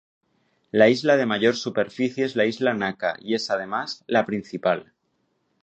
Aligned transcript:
La 0.81 0.87
isla 0.93 1.15
de 1.19 1.27
mayor 1.27 1.55
superficie 1.59 2.25
es 2.25 2.35
la 2.35 2.45
Isla 2.47 2.73
Naka 2.73 3.17
y 3.19 3.35
es 3.35 3.47
además, 3.51 4.03
la 4.07 4.25
principal. 4.25 4.85